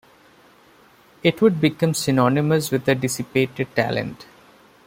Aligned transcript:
It 1.21 1.39
would 1.43 1.61
become 1.61 1.93
synonymous 1.93 2.71
with 2.71 2.85
dissipated 2.85 3.67
talent. 3.75 4.25